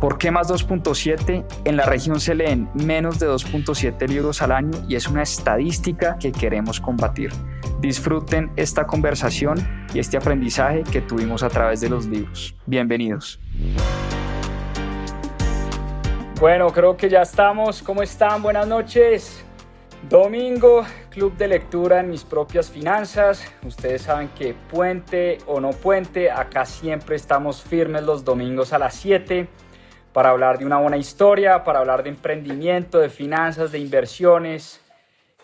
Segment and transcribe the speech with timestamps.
[0.00, 1.44] ¿Por qué más 2.7?
[1.64, 6.16] En la región se leen menos de 2.7 libros al año y es una estadística
[6.20, 7.32] que queremos combatir.
[7.80, 9.58] Disfruten esta conversación
[9.92, 12.54] y este aprendizaje que tuvimos a través de los libros.
[12.64, 13.40] Bienvenidos.
[16.38, 17.82] Bueno, creo que ya estamos.
[17.82, 18.40] ¿Cómo están?
[18.40, 19.44] Buenas noches.
[20.08, 23.52] Domingo, club de lectura en mis propias finanzas.
[23.66, 28.94] Ustedes saben que puente o no puente, acá siempre estamos firmes los domingos a las
[28.94, 29.48] 7
[30.12, 34.80] para hablar de una buena historia, para hablar de emprendimiento, de finanzas, de inversiones,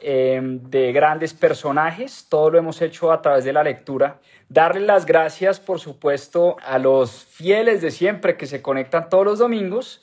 [0.00, 2.26] em, de grandes personajes.
[2.28, 4.20] Todo lo hemos hecho a través de la lectura.
[4.48, 9.38] Darle las gracias, por supuesto, a los fieles de siempre que se conectan todos los
[9.38, 10.02] domingos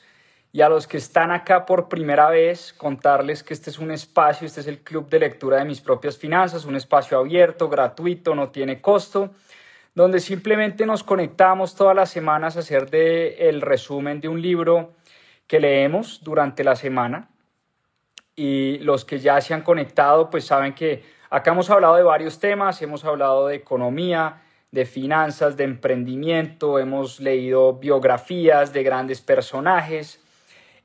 [0.52, 4.46] y a los que están acá por primera vez, contarles que este es un espacio,
[4.46, 8.50] este es el club de lectura de mis propias finanzas, un espacio abierto, gratuito, no
[8.50, 9.30] tiene costo
[9.94, 14.94] donde simplemente nos conectamos todas las semanas a hacer el resumen de un libro
[15.46, 17.28] que leemos durante la semana.
[18.34, 22.38] Y los que ya se han conectado, pues saben que acá hemos hablado de varios
[22.38, 30.24] temas, hemos hablado de economía, de finanzas, de emprendimiento, hemos leído biografías de grandes personajes,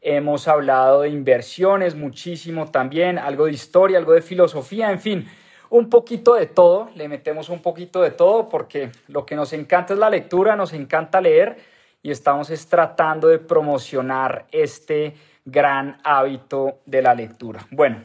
[0.02, 5.30] hemos hablado de inversiones muchísimo también, algo de historia, algo de filosofía, en fin,
[5.70, 9.94] un poquito de todo, le metemos un poquito de todo porque lo que nos encanta
[9.94, 11.58] es la lectura, nos encanta leer
[12.02, 15.16] y estamos tratando de promocionar este
[15.46, 17.66] gran hábito de la lectura.
[17.72, 18.04] Bueno,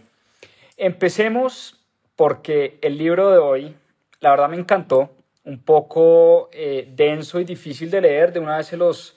[0.76, 1.81] empecemos
[2.16, 3.76] porque el libro de hoy,
[4.20, 5.10] la verdad me encantó,
[5.44, 9.16] un poco eh, denso y difícil de leer, de una vez se los,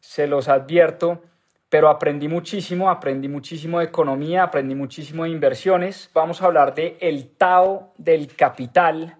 [0.00, 1.22] se los advierto,
[1.68, 6.10] pero aprendí muchísimo, aprendí muchísimo de economía, aprendí muchísimo de inversiones.
[6.14, 9.16] Vamos a hablar de El Tao del Capital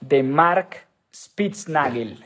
[0.00, 2.24] de Mark Spitznagel.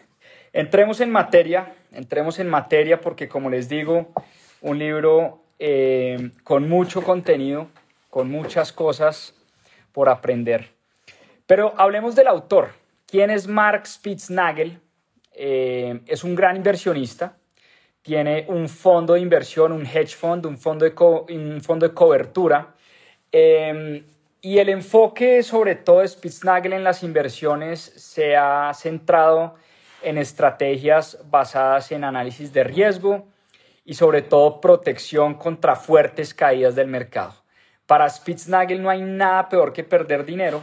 [0.53, 4.13] Entremos en materia, entremos en materia porque como les digo,
[4.61, 7.69] un libro eh, con mucho contenido,
[8.09, 9.35] con muchas cosas
[9.93, 10.71] por aprender.
[11.47, 12.71] Pero hablemos del autor.
[13.07, 14.81] ¿Quién es Mark Spitznagel?
[15.33, 17.37] Eh, es un gran inversionista,
[18.07, 20.95] tiene un fondo de inversión, un hedge fund, un fondo de,
[21.35, 22.69] un fondo de cobertura.
[23.33, 24.05] Em,
[24.41, 29.57] y el enfoque sobre todo de Spitznagel en las inversiones se ha centrado
[30.03, 33.27] en estrategias basadas en análisis de riesgo
[33.85, 37.35] y sobre todo protección contra fuertes caídas del mercado.
[37.89, 40.63] Para Spitznagel no hay nada peor que perder dinero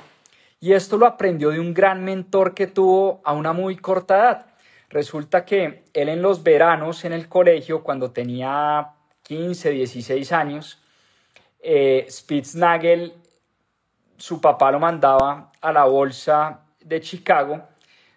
[0.61, 4.52] y esto lo aprendió de un gran mentor que tuvo a una muy corta edad.
[4.93, 8.91] Resulta que él en los veranos en el colegio, cuando tenía
[9.23, 10.83] 15, 16 años,
[11.59, 13.11] eh, Spitznagel,
[14.17, 17.63] su papá lo mandaba a la bolsa de Chicago,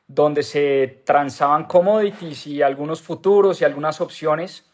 [0.07, 4.71] donde se transaban commodities y algunos futuros y algunas opciones.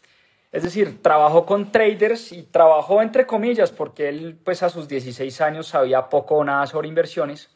[0.50, 5.40] Es decir, trabajó con traders y trabajó entre comillas, porque él pues a sus 16
[5.40, 7.48] años sabía poco o nada sobre inversiones,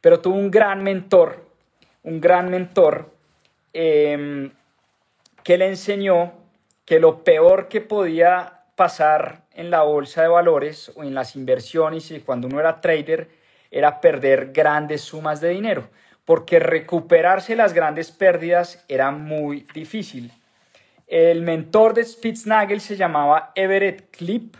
[0.00, 1.50] pero tuvo un gran mentor,
[2.04, 3.20] un gran mentor
[3.72, 4.52] Em,
[5.42, 6.32] que le enseñó
[6.84, 12.10] que lo peor que podía pasar en la bolsa de valores o en las inversiones
[12.10, 13.28] y cuando uno era trader
[13.70, 15.88] era perder grandes sumas de dinero,
[16.24, 20.30] porque recuperarse las grandes pérdidas era muy difícil.
[21.06, 24.54] El mentor de Spitznagel se llamaba Everett Clip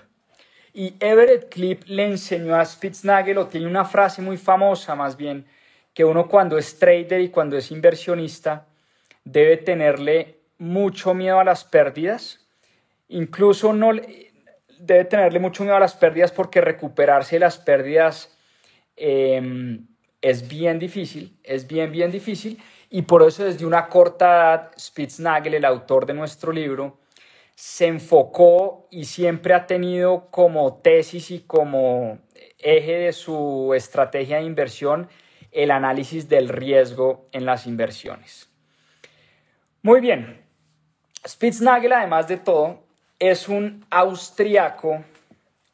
[0.72, 5.46] y Everett Clip le enseñó a Spitznagel, o tiene una frase muy famosa más bien,
[5.92, 8.66] que uno cuando es trader y cuando es inversionista,
[9.24, 12.46] debe tenerle mucho miedo a las pérdidas,
[13.08, 13.92] incluso no
[14.78, 18.36] debe tenerle mucho miedo a las pérdidas porque recuperarse de las pérdidas
[18.96, 19.86] em,
[20.20, 25.54] es bien difícil, es bien, bien difícil, y por eso desde una corta edad, Spitznagel,
[25.54, 26.98] el autor de nuestro libro,
[27.54, 32.18] se enfocó y siempre ha tenido como tesis y como
[32.58, 35.08] eje de su estrategia de inversión
[35.50, 38.51] el análisis del riesgo en las inversiones.
[39.84, 40.40] Muy bien.
[41.26, 42.84] Spitznagel, además de todo,
[43.18, 45.02] es un austriaco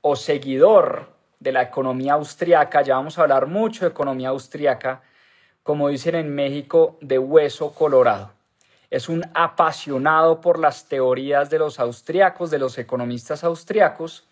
[0.00, 2.81] o seguidor de la economía austriaca.
[2.81, 5.02] Ya vamos a hablar mucho de economía austriaca,
[5.62, 8.32] como dicen en México, de hueso colorado.
[8.88, 14.26] Es un apasionado por las teorías de los austriacos, de los economistas austriacos,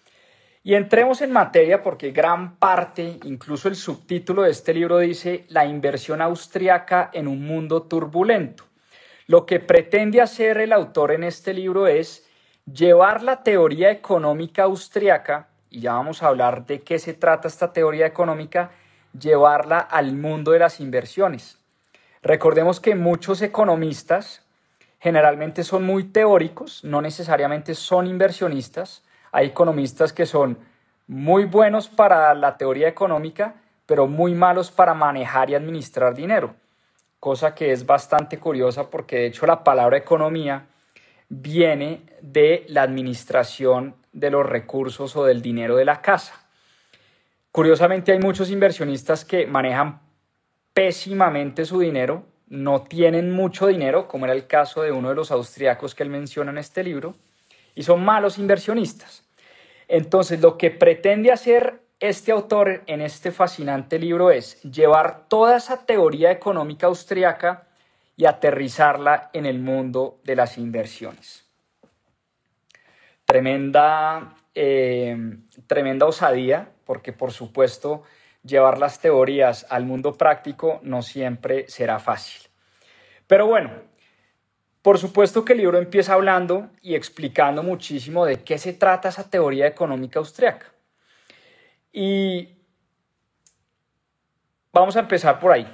[0.63, 5.65] Y entremos en materia porque gran parte, incluso el subtítulo de este libro dice La
[5.67, 8.66] inversión austriaca en un mundo turbulento.
[9.29, 12.29] Lo que pretende hacer el autor en este libro es
[12.73, 17.73] llevar la teoría económica austriaca, y ya vamos a hablar de qué se trata esta
[17.73, 18.71] teoría económica,
[19.19, 21.59] llevarla al mundo de las inversiones.
[22.23, 24.43] Recordemos que muchos economistas
[25.01, 29.03] generalmente son muy teóricos, no necesariamente son inversionistas.
[29.33, 30.59] Hay economistas que son
[31.09, 33.55] muy buenos para la teoría económica,
[33.87, 36.55] pero muy malos para manejar y administrar dinero,
[37.27, 40.69] cosa que es bastante curiosa porque de hecho la palabra economía
[41.29, 46.47] viene de la administración de los recursos o del dinero de la casa.
[47.51, 50.03] Curiosamente hay muchos inversionistas que manejan
[50.73, 55.33] pésimamente su dinero, no tienen mucho dinero, como era el caso de uno de los
[55.33, 57.17] austriacos que él menciona en este libro,
[57.75, 59.25] y son malos inversionistas.
[59.89, 65.87] Entonces, lo que pretende hacer este autor en este fascinante libro es llevar toda esa
[65.87, 67.67] teoría económica austriaca
[68.17, 71.45] y aterrizarla en el mundo de las inversiones.
[73.25, 75.17] Tremenda, eh,
[75.67, 78.03] tremenda osadía, porque por supuesto
[78.45, 82.49] llevar las teorías al mundo práctico no siempre será fácil.
[83.27, 83.71] Pero bueno,
[84.83, 89.29] por supuesto que el libro empieza hablando y explicando muchísimo de qué se trata esa
[89.29, 90.76] teoría económica austriaca.
[91.99, 92.55] Y
[94.71, 95.67] vamos a empezar por ahí.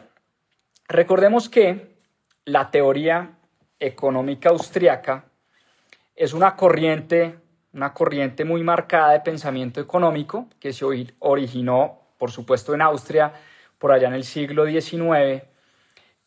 [0.86, 1.96] Recordemos que
[2.44, 3.38] la teoría
[3.80, 5.24] económica austriaca
[6.14, 7.40] es una corriente
[7.72, 10.84] una corriente muy marcada de pensamiento económico que se
[11.18, 13.32] originó, por supuesto, en Austria
[13.78, 15.42] por allá en el siglo XIX,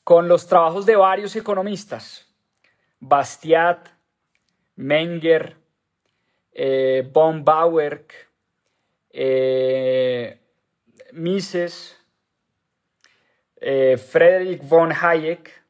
[0.04, 2.28] con los trabajos de varios economistas,
[3.00, 3.88] Bastiat,
[4.76, 5.56] Menger,
[6.52, 8.06] eh, von Bauer,
[9.18, 10.42] eh,
[11.14, 11.98] Mises,
[13.62, 15.66] eh, Friedrich von Hayek,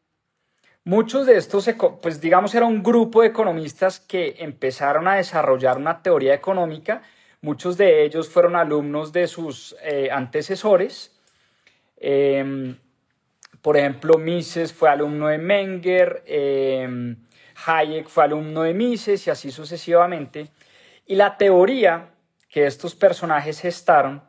[0.88, 1.68] Muchos de estos,
[2.00, 7.01] pues digamos, era un grupo de economistas que empezaron a desarrollar una teoría económica.
[7.42, 11.19] Muchos de ellos fueron alumnos de sus eh, antecesores.
[11.97, 12.77] Em,
[13.63, 17.15] por ejemplo, Mises fue alumno de Menger, em,
[17.65, 20.50] Hayek fue alumno de Mises y así sucesivamente.
[21.07, 22.09] Y la teoría
[22.56, 24.24] que estos personajes gestaron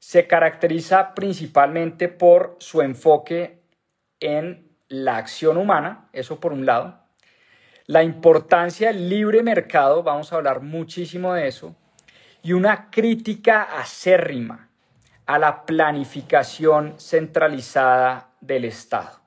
[0.00, 3.62] se caracteriza principalmente por su enfoque
[4.18, 6.98] en la acción humana, eso por un lado,
[7.86, 11.76] la importancia del libre mercado, vamos a hablar muchísimo de eso,
[12.42, 14.70] y una crítica acérrima
[15.26, 19.20] a la planificación centralizada del Estado.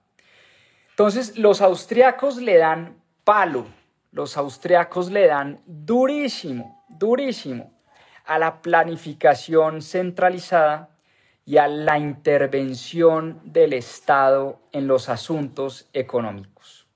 [0.90, 3.66] Entonces, los austriacos le dan palo,
[4.12, 7.81] los austriacos le dan durísimo, durísimo
[8.26, 10.90] a la planificación centralizada
[11.46, 16.88] y a la intervención del Estado en los asuntos económicos.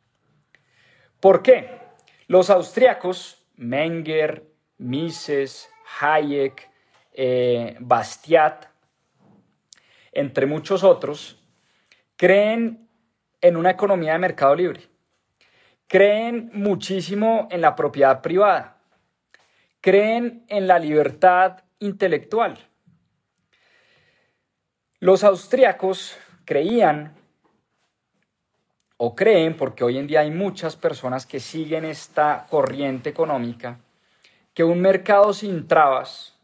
[1.20, 1.80] ¿Por qué?
[2.28, 4.46] Los austriacos, Menger,
[4.78, 5.70] Mises,
[6.00, 6.70] Hayek,
[7.14, 8.66] eh, Bastiat,
[10.12, 11.42] entre muchos otros,
[12.16, 12.88] creen
[13.42, 14.82] en una economía de mercado libre.
[15.88, 18.75] Creen muchísimo en la propiedad privada.
[19.86, 22.58] Creen en la libertad intelectual
[25.06, 27.14] los austriacos creían
[28.98, 33.78] o creen, porque hoy en día hay muchas personas que siguen esta corriente económica,
[34.56, 36.36] que un mercado sin trabas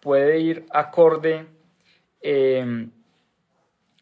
[0.00, 1.46] puede ir acorde
[2.22, 2.90] em,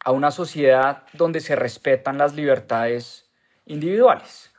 [0.04, 3.28] a una sociedad donde se respetan las libertades
[3.66, 4.53] individuales.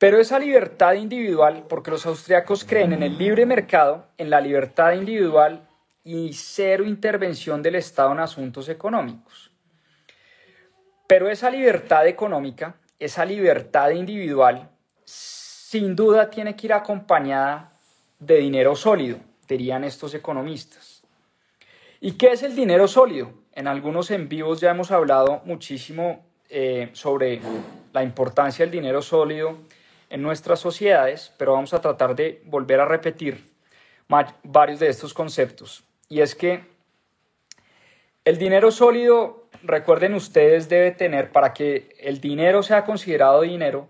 [0.00, 4.94] Pero esa libertad individual, porque los austriacos creen en el libre mercado, en la libertad
[4.94, 5.68] individual,
[6.02, 9.50] y cero intervención del Estado en asuntos económicos.
[11.06, 14.70] Pero esa libertad económica, esa libertad individual,
[15.04, 17.74] sin duda tiene que ir acompañada
[18.18, 21.02] de dinero sólido, dirían estos economistas.
[22.00, 23.34] ¿Y qué es el dinero sólido?
[23.52, 27.42] En algunos en vivos ya hemos hablado muchísimo eh, sobre
[27.92, 29.58] la importancia del dinero sólido
[30.10, 33.50] en nuestras sociedades, pero vamos a tratar de volver a repetir
[34.42, 36.64] varios de estos conceptos y es que
[38.24, 43.88] el dinero sólido, recuerden ustedes, debe tener, para que el dinero sea considerado dinero,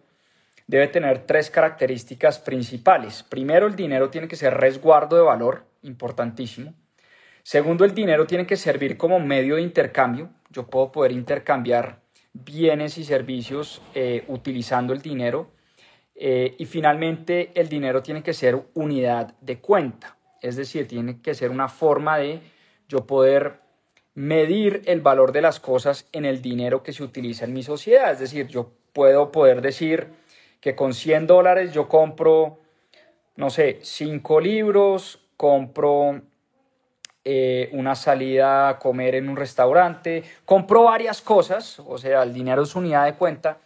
[0.66, 3.24] debe tener tres características principales.
[3.24, 6.74] Primero, el dinero tiene que ser resguardo de valor, importantísimo.
[7.42, 10.30] Segundo, el dinero tiene que servir como medio de intercambio.
[10.50, 12.00] Yo puedo poder intercambiar
[12.32, 15.50] bienes y servicios eh, utilizando el dinero.
[16.22, 20.18] Eh, y finalmente, el dinero tiene que ser unidad de cuenta.
[20.42, 22.40] es decir, tiene que ser una forma de
[22.88, 23.60] yo poder
[24.14, 28.12] medir el valor de las cosas en el dinero que se utiliza en mi sociedad.
[28.12, 30.08] Es decir, yo puedo poder decir
[30.60, 32.60] que con 100 dólares yo compro,
[33.36, 36.20] no sé, 5 libros, compro
[37.24, 42.62] eh, una salida a comer en un restaurante, compro varias cosas, o sea, el dinero
[42.62, 43.58] es unidad de cuenta,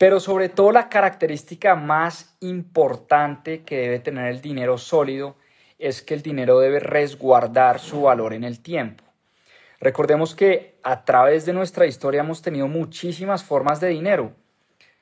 [0.00, 5.36] pero sobre todo la característica más importante que debe tener el dinero sólido
[5.78, 9.04] es que el dinero debe resguardar su valor en el tiempo.
[9.78, 14.32] Recordemos que a través de nuestra historia hemos tenido muchísimas formas de dinero.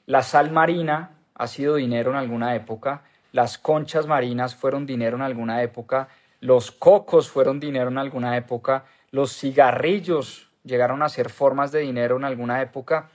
[0.06, 5.22] La sal marina ha sido dinero en alguna época, las conchas marinas fueron dinero en
[5.22, 6.08] alguna época,
[6.40, 12.16] los cocos fueron dinero en alguna época, los cigarrillos llegaron a ser formas de dinero
[12.16, 13.10] en alguna época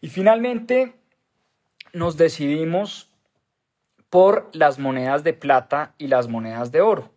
[0.00, 0.94] y finalmente
[1.92, 3.10] nos decidimos
[4.10, 7.10] por las monedas de plata y las monedas de oro.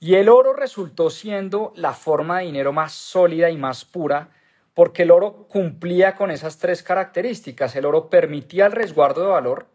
[0.00, 4.30] Y el oro resultó siendo la forma de dinero más sólida y más pura
[4.78, 7.74] porque el oro cumplía con esas tres características.
[7.74, 9.66] El oro permitía el resguardo de valor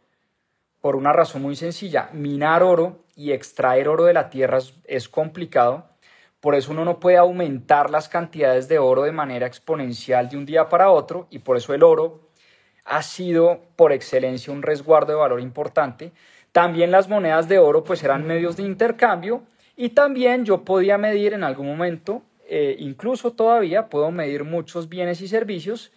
[0.80, 2.10] por una razón muy sencilla.
[2.14, 5.90] Minar oro y extraer oro de la tierra es, complicado.
[6.40, 10.46] Por eso uno no puede aumentar las cantidades de oro de manera exponencial de un
[10.46, 12.30] día para otro y por eso el oro
[12.86, 16.12] ha sido por excelencia un resguardo de valor importante.
[16.52, 19.44] También las monedas de oro pues eran medios de intercambio
[19.76, 25.22] y también yo podía medir en algún momento, eh, incluso todavía puedo medir muchos bienes
[25.22, 25.92] y servicios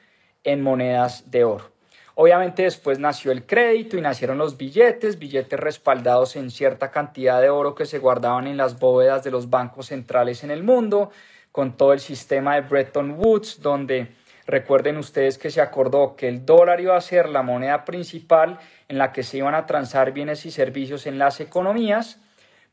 [0.45, 1.77] en monedas de oro.
[2.15, 7.51] Obviamente después nació el crédito y nacieron los billetes, billetes respaldados en cierta cantidad de
[7.51, 11.11] oro que se guardaban en las bóvedas de los bancos centrales en el mundo,
[11.53, 14.09] con todo el sistema de Bretton Woods, donde
[14.47, 18.99] recuerden ustedes que se acordó que el dólar iba a ser la moneda principal en
[18.99, 22.21] la que se iban a transar bienes y servicios en las economías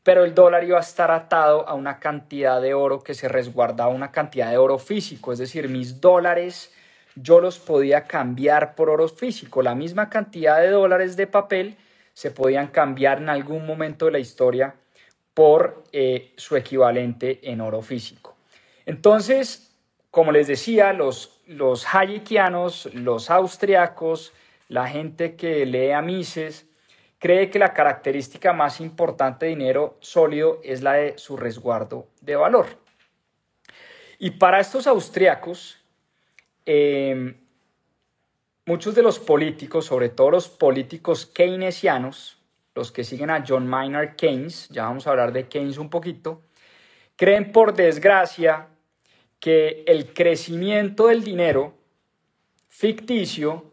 [0.04, 3.90] pero el dólar iba a estar atado a una cantidad de oro que se resguardaba,
[3.90, 6.72] una cantidad de oro físico, es decir, mis dólares
[7.16, 11.76] yo los podía cambiar por oro físico, la misma cantidad de dólares de papel
[12.12, 14.74] se podían cambiar en algún momento de la historia
[15.32, 18.36] por eh, su equivalente en oro físico.
[18.84, 19.74] Entonces,
[20.10, 24.32] como les decía, los, los hayekianos, los austriacos,
[24.68, 26.66] la gente que lee a Mises,
[27.18, 32.36] cree que la característica más importante de dinero sólido es la de su resguardo de
[32.36, 32.66] valor.
[34.18, 35.78] Y para estos austriacos,
[36.66, 37.36] em,
[38.66, 42.38] muchos de los políticos, sobre todo los políticos keynesianos,
[42.74, 46.42] los que siguen a John Maynard Keynes, ya vamos a hablar de Keynes un poquito,
[47.16, 48.68] creen por desgracia
[49.44, 51.74] que el crecimiento del dinero
[52.66, 53.72] ficticio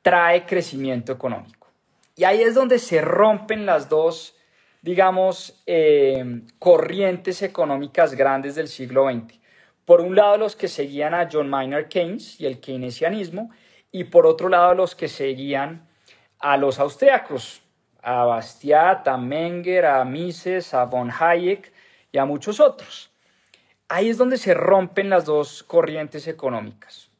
[0.00, 1.66] trae crecimiento económico.
[2.14, 4.36] Y ahí es donde se rompen las dos,
[4.82, 9.40] digamos, eh, corrientes económicas grandes del siglo XX.
[9.84, 13.50] Por un lado, los que seguían a John Maynard Keynes y el keynesianismo,
[13.90, 15.88] y por otro lado, los que seguían
[16.38, 17.60] a los austriacos,
[18.02, 21.72] a Bastiat, a Menger, a Mises, a von Hayek
[22.12, 23.10] y a muchos otros.
[23.88, 27.10] Ahí es donde se rompen las dos corrientes económicas.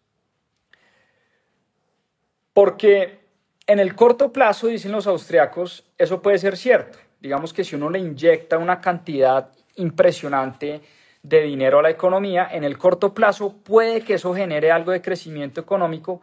[2.53, 3.21] Porque
[3.67, 6.99] en el corto plazo, dicen los austriacos, eso puede ser cierto.
[7.21, 10.81] Digamos que si uno le inyecta una cantidad impresionante
[11.23, 15.03] de dinero a la economía, en el corto plazo puede que eso genere algo de
[15.03, 16.21] crecimiento económico,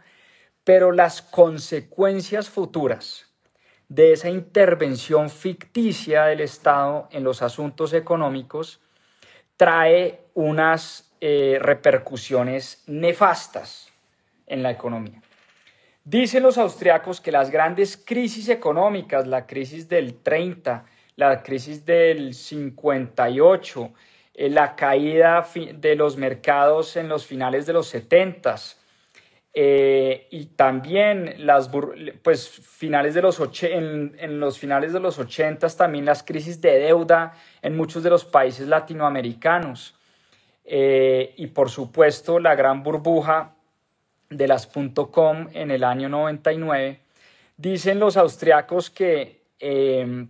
[0.63, 3.27] pero las consecuencias futuras
[3.89, 8.79] de esa intervención ficticia del Estado en los asuntos económicos
[9.57, 13.91] trae unas eh, repercusiones nefastas
[14.47, 15.21] en la economía.
[16.03, 22.33] Dicen los austriacos que las grandes crisis económicas, la crisis del 30, la crisis del
[22.33, 23.93] 58,
[24.33, 28.55] eh, la caída de los mercados en los finales de los 70
[29.55, 31.69] eh, y también las
[32.23, 36.79] pues finales de los en, en, los finales de los 80 también las crisis de
[36.79, 39.95] deuda en muchos de los países latinoamericanos.
[40.65, 43.53] Eh, y por supuesto la gran burbuja
[44.29, 44.67] de las
[45.11, 46.99] .com en el año 99,
[47.57, 50.29] dicen los austriacos que em,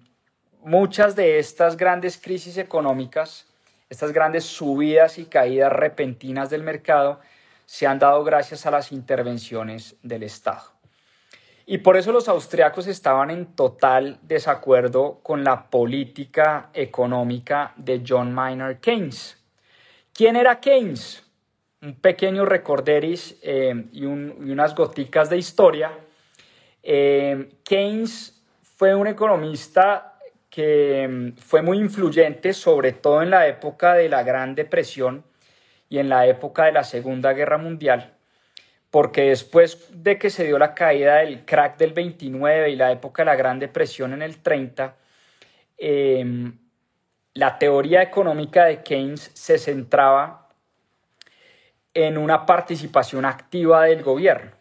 [0.63, 3.47] muchas de estas grandes crisis económicas,
[3.89, 7.21] estas grandes subidas y caídas repentinas del mercado,
[7.73, 10.61] se han dado gracias a las intervenciones del Estado.
[11.65, 18.31] Y por eso los austriacos estaban en total desacuerdo con la política económica de John
[18.31, 19.43] Maynard Keynes.
[20.13, 21.23] ¿Quién era Keynes?
[21.81, 25.97] un pequeño recorderis eh, y, unas goticas de historia.
[26.83, 33.95] Eh, Keynes fue un economista que mm, fue muy influyente, sobre todo en la época
[33.95, 35.23] de la Gran Depresión
[35.89, 38.13] y en la época de la Segunda Guerra Mundial,
[38.89, 43.23] porque después de que se dio la caída del crack del 29 y la época
[43.23, 44.95] de la Gran Depresión en el 30,
[45.77, 46.57] em,
[47.33, 50.49] la teoría económica de Keynes se centraba
[51.93, 54.51] en una participación activa del gobierno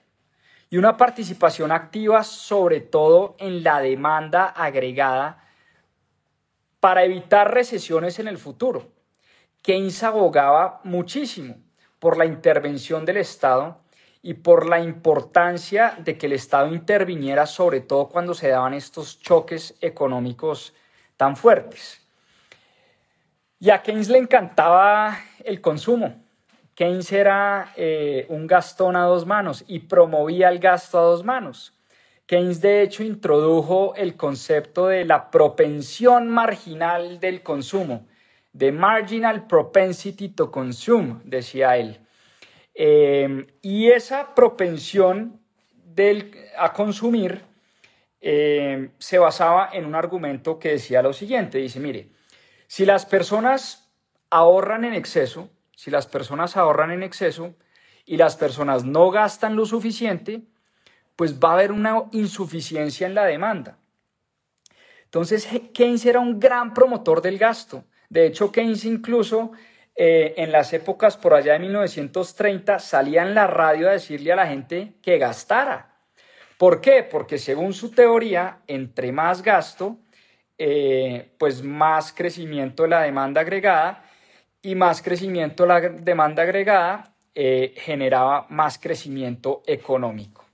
[0.71, 5.45] y una participación activa sobre todo en la demanda agregada
[6.81, 8.91] para evitar recesiones en el futuro.
[9.63, 11.57] Keynes abogaba muchísimo
[12.01, 13.79] por la intervención del Estado
[14.21, 19.21] y por la importancia de que el Estado interviniera, sobre todo cuando se daban estos
[19.21, 20.75] choques económicos
[21.17, 22.01] tan fuertes.
[23.61, 26.17] Y a Keynes le encantaba el consumo.
[26.75, 31.73] Keynes era eh, un gastón a dos manos y promovía el gasto a dos manos.
[32.27, 38.07] Keynes de hecho introdujo el concepto de la propensión marginal del consumo,
[38.53, 42.01] de marginal propensity to consume, decía él.
[42.75, 45.41] Eh, y esa propensión
[45.73, 47.43] del, a consumir
[48.21, 52.11] eh, se basaba en un argumento que decía lo siguiente, dice, mire,
[52.67, 53.91] si las personas
[54.31, 57.55] ahorran en exceso, si las personas ahorran en exceso
[58.07, 60.43] y las personas no gastan lo suficiente,
[61.17, 63.79] pues va a haber una insuficiencia en la demanda.
[65.05, 67.85] Entonces, Keynes era un gran promotor del gasto.
[68.13, 69.53] De hecho, Keynes incluso
[69.97, 74.37] eh, en las épocas por allá de 1930 salía en la radio a decirle a
[74.37, 75.97] la gente que gastara.
[76.59, 77.05] ¿Por qué?
[77.05, 79.97] Porque según su teoría, entre más gasto,
[80.59, 84.05] eh, pues más crecimiento de la demanda agregada
[84.61, 90.45] y más crecimiento de la demanda agregada eh, generaba más crecimiento económico.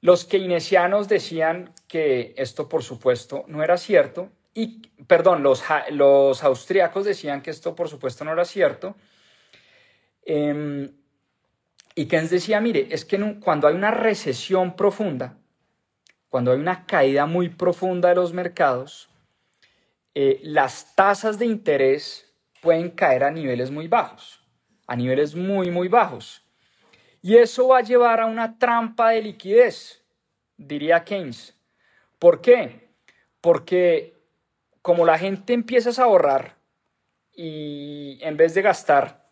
[0.00, 7.04] Los keynesianos decían que esto por supuesto no era cierto y, perdón, los, los austriacos
[7.04, 8.94] decían que esto por supuesto no era cierto.
[10.24, 10.92] Em,
[11.94, 15.38] y Keynes decía, mire, es que cuando hay una recesión profunda,
[16.28, 19.10] cuando hay una caída muy profunda de los mercados,
[20.14, 24.40] eh, las tasas de interés pueden caer a niveles muy bajos,
[24.86, 26.44] a niveles muy, muy bajos.
[27.22, 30.02] Y eso va a llevar a una trampa de liquidez,
[30.56, 31.56] diría Keynes.
[32.18, 32.88] ¿Por qué?
[33.40, 34.21] Porque
[34.82, 36.56] como la gente empieza a ahorrar
[37.32, 39.30] y en vez de gastar,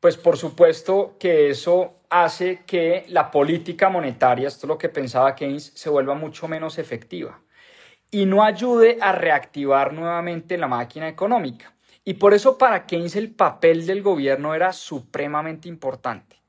[0.00, 5.34] pues por supuesto que eso hace que la política monetaria, esto es lo que pensaba
[5.34, 7.40] Keynes, se vuelva mucho menos efectiva
[8.10, 11.74] y no ayude a reactivar nuevamente la máquina económica.
[12.04, 16.40] Y por eso para Keynes el papel del gobierno era supremamente importante.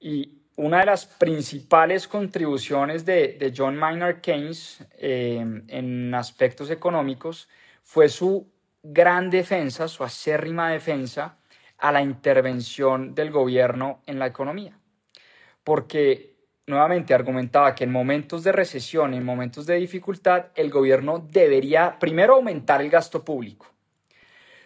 [0.00, 7.48] Y una de las principales contribuciones de, John Maynard Keynes eh, en aspectos económicos
[7.82, 8.50] fue su
[8.82, 11.38] gran defensa, su acérrima defensa
[11.78, 14.78] a la intervención del gobierno en la economía.
[15.62, 21.98] Porque nuevamente argumentaba que en momentos de recesión, en momentos de dificultad, el gobierno debería
[21.98, 23.66] primero aumentar el gasto público.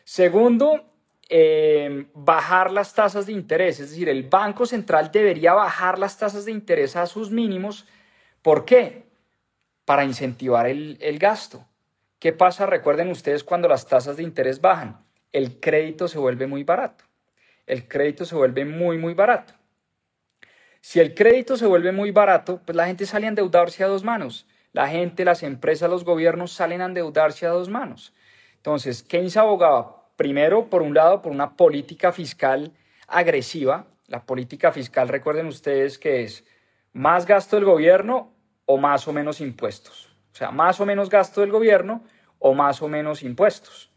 [0.04, 0.89] Segundo,
[1.30, 6.44] eh, bajar las tasas de interés, es decir, el Banco Central debería bajar las tasas
[6.44, 7.86] de interés a sus mínimos.
[8.42, 9.04] ¿Por qué?
[9.84, 11.64] Para incentivar el, el gasto.
[12.18, 12.66] ¿Qué pasa?
[12.66, 17.04] Recuerden ustedes cuando las tasas de interés bajan, el crédito se vuelve muy barato.
[17.66, 19.54] El crédito se vuelve muy, muy barato.
[20.80, 24.02] Si el crédito se vuelve muy barato, pues la gente sale a endeudarse a dos
[24.02, 24.48] manos.
[24.72, 28.12] La gente, las empresas, los gobiernos salen a endeudarse a dos manos.
[28.56, 32.72] Entonces, Keynes abogaba primero, por un lado, por una política fiscal
[33.08, 33.86] agresiva.
[34.06, 36.44] La política fiscal, recuerden ustedes que es
[36.92, 38.34] más gasto del gobierno
[38.66, 40.14] o más o menos impuestos.
[40.30, 42.04] O sea, más o menos gasto del gobierno
[42.38, 43.90] o más o menos impuestos.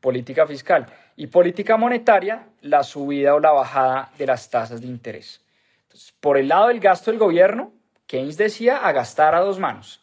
[0.00, 0.86] Política fiscal.
[1.14, 5.40] Y política monetaria, la subida o la bajada de las tasas de interés
[6.20, 7.72] por el lado del gasto del gobierno,
[8.06, 10.00] Keynes decía a gastar a dos manos.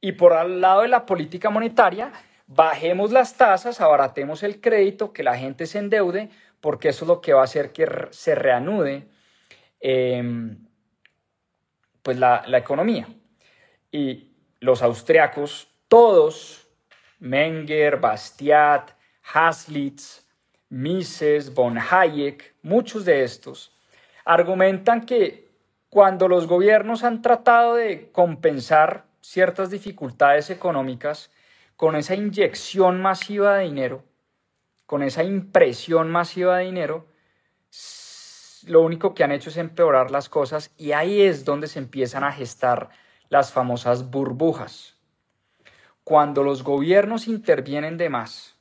[0.00, 2.12] Y por el lado de la política monetaria,
[2.54, 7.20] bajemos las tasas, abaratemos el crédito, que la gente se endeude, porque eso es lo
[7.20, 9.08] que va a hacer que se reanude
[9.80, 10.66] em,
[12.02, 13.08] pues la, la economía.
[13.90, 16.68] Y los austriacos, todos,
[17.18, 18.90] Menger, Bastiat,
[19.32, 20.26] Haslitz,
[20.68, 23.76] Mises, von Hayek, muchos de estos,
[24.24, 25.50] argumentan que
[25.88, 31.30] cuando los gobiernos han tratado de compensar ciertas dificultades económicas
[31.76, 34.04] con esa inyección masiva de dinero,
[34.86, 37.06] con esa impresión masiva de dinero,
[38.66, 42.24] lo único que han hecho es empeorar las cosas y ahí es donde se empiezan
[42.24, 42.90] a gestar
[43.28, 44.94] las famosas burbujas.
[46.04, 48.56] cuando los gobiernos intervienen de más,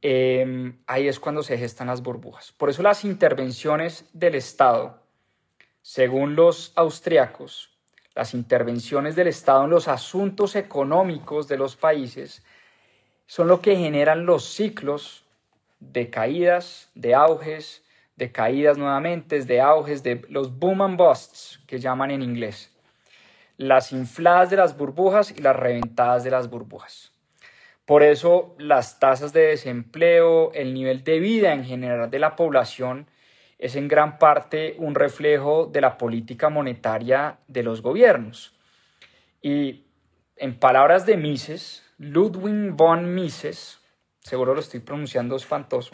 [0.00, 2.52] em, ahí es cuando se gestan las burbujas.
[2.52, 5.02] Por eso las intervenciones del Estado,
[5.82, 7.77] según los austriacos,
[8.14, 12.42] las intervenciones del Estado en los asuntos económicos de los países
[13.26, 15.24] son lo que generan los ciclos
[15.80, 17.84] de caídas, de auges,
[18.16, 22.72] de caídas nuevamente, de auges, de los boom and busts que llaman en inglés
[23.58, 27.12] las infladas de las burbujas y las reventadas de las burbujas.
[27.84, 33.08] Por eso las tasas de desempleo, el nivel de vida en general de la población
[33.58, 38.54] es en gran parte un reflejo de la política monetaria de los gobiernos.
[39.42, 39.84] Y
[40.36, 43.80] en palabras de Mises, Ludwig von Mises,
[44.20, 45.92] seguro lo estoy pronunciando espantoso,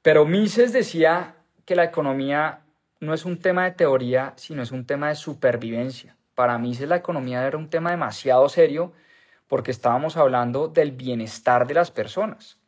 [0.00, 2.64] pero Mises decía que la economía
[3.00, 6.16] no es un tema de teoría, sino es un tema de supervivencia.
[6.34, 8.92] Para mí la economía era un tema demasiado serio
[9.48, 12.61] porque estábamos hablando del bienestar de las personas.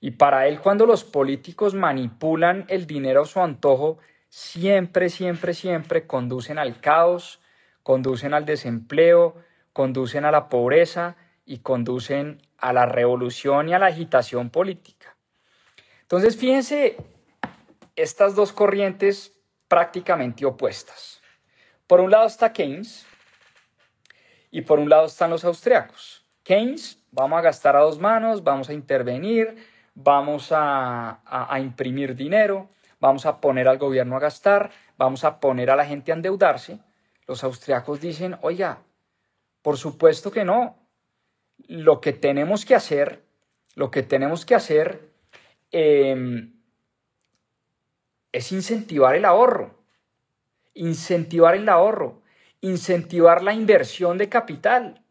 [0.00, 6.06] Y para él cuando los políticos manipulan el dinero a su antojo, siempre, siempre, siempre
[6.06, 7.40] conducen al caos,
[7.82, 9.36] conducen al desempleo,
[9.72, 15.16] conducen a la pobreza y conducen a la revolución y a la agitación política.
[16.02, 16.96] Entonces, fíjense,
[17.94, 19.32] estas dos corrientes
[19.68, 21.20] prácticamente opuestas.
[21.86, 23.06] Por un lado está Keynes
[24.50, 26.24] y por un lado están los austriacos.
[26.42, 29.56] Keynes, vamos a gastar a dos manos, vamos a intervenir,
[29.96, 32.68] vamos a, a, imprimir dinero,
[33.00, 36.78] vamos a poner al gobierno a gastar, vamos a poner a la gente a endeudarse.
[37.26, 38.82] Los austriacos dicen, oiga,
[39.62, 40.76] por supuesto que no.
[41.66, 43.24] Lo que tenemos que hacer,
[43.74, 45.10] lo que tenemos que hacer
[45.72, 46.50] eh,
[48.32, 49.82] es incentivar el ahorro,
[50.74, 52.20] incentivar el ahorro,
[52.60, 55.02] incentivar la inversión de capital.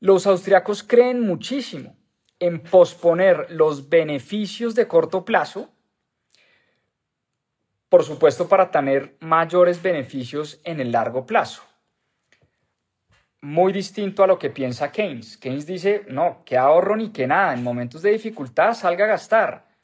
[0.00, 1.96] Los austriacos creen muchísimo
[2.40, 5.70] en posponer los beneficios de corto plazo,
[7.88, 11.62] por supuesto para tener mayores beneficios en el largo plazo.
[13.40, 15.36] Muy distinto a lo que piensa Keynes.
[15.36, 19.74] Keynes dice, no, que ahorro ni que nada, en momentos de dificultad salga a gastar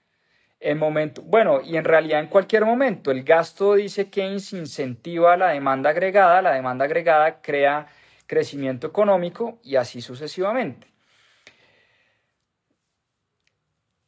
[0.61, 5.49] en momento, bueno, y en realidad en cualquier momento, el gasto, dice Keynes, incentiva la
[5.49, 7.87] demanda agregada, la demanda agregada crea
[8.27, 10.87] crecimiento económico y así sucesivamente.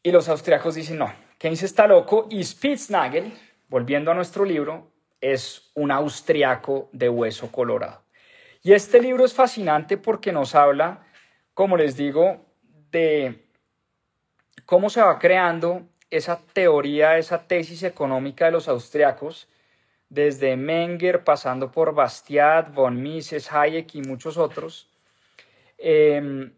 [0.03, 3.33] Y los austriacos dicen, no, Keynes está loco y Spitznagel,
[3.69, 8.03] volviendo a nuestro libro, es un austriaco de hueso colorado.
[8.63, 11.05] Y este libro es fascinante porque nos habla,
[11.55, 12.45] como les digo,
[12.91, 13.45] de
[14.67, 19.49] cómo se va creando esa teoría, esa tesis económica de los austriacos,
[20.09, 24.91] desde Menger, pasando por Bastiat, von Mises, Hayek y muchos otros,
[25.79, 26.53] em,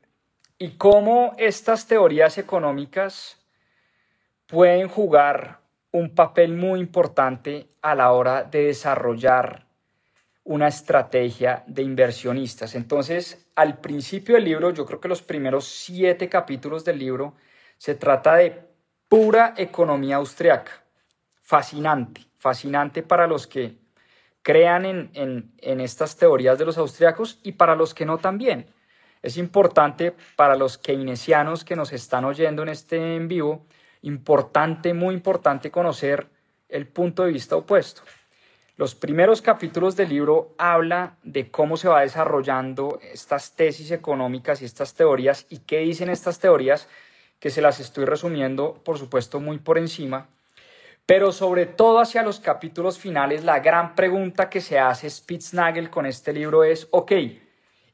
[0.58, 3.38] y cómo estas teorías económicas
[4.46, 9.66] pueden jugar un papel muy importante a la hora de desarrollar
[10.44, 12.74] una estrategia de inversionistas.
[12.74, 17.34] Entonces, al principio del libro, yo creo que los primeros siete capítulos del libro,
[17.78, 18.62] se trata de
[19.08, 20.72] pura economía austriaca.
[21.42, 23.76] Fascinante, fascinante para los que
[24.42, 28.66] crean en, estas teorías de los austriacos y para los que no también.
[29.24, 33.64] Es importante para los keynesianos que nos están oyendo en este en vivo,
[34.02, 36.26] importante, muy importante conocer
[36.68, 38.02] el punto de vista opuesto.
[38.76, 44.66] Los primeros capítulos del libro habla de cómo se va desarrollando estas tesis económicas y
[44.66, 46.86] estas teorías y qué dicen estas teorías
[47.40, 50.28] que se las estoy resumiendo, por supuesto, muy por encima,
[51.06, 56.04] pero sobre todo hacia los capítulos finales, la gran pregunta que se hace Spitznagel con
[56.04, 57.12] este libro es, ok,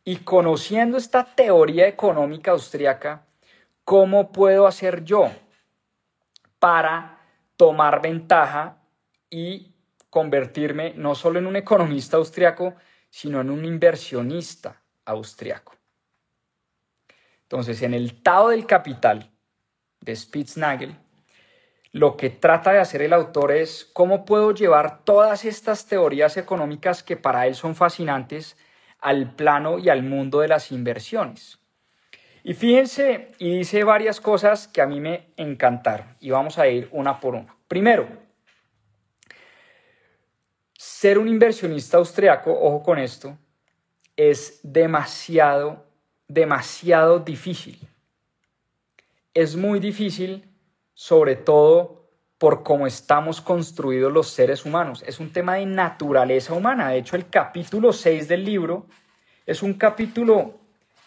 [0.04, 3.26] y conociendo esta teoría económica austriaca,
[3.84, 5.30] ¿cómo puedo hacer yo
[6.58, 7.18] para
[7.56, 8.78] tomar ventaja
[9.28, 9.74] y
[10.08, 12.74] convertirme no solo en un economista austriaco,
[13.10, 15.74] sino en un inversionista austriaco?
[17.42, 19.30] Entonces, en el Tao del Capital,
[20.00, 20.96] de Spitznagel,
[21.92, 27.02] lo que trata de hacer el autor es cómo puedo llevar todas estas teorías económicas
[27.02, 28.56] que para él son fascinantes
[29.00, 31.58] al plano y al mundo de las inversiones.
[32.42, 36.88] Y fíjense, y dice varias cosas que a mí me encantaron, y vamos a ir
[36.92, 37.54] una por una.
[37.68, 38.08] Primero,
[40.76, 43.36] ser un inversionista austriaco, ojo con esto,
[44.16, 45.86] es demasiado,
[46.28, 47.78] demasiado difícil
[49.34, 50.48] es muy difícil,
[50.94, 51.99] sobre todo
[52.40, 55.04] por cómo estamos construidos los seres humanos.
[55.06, 56.88] Es un tema de naturaleza humana.
[56.88, 58.86] De hecho, el capítulo 6 del libro
[59.44, 60.54] es un capítulo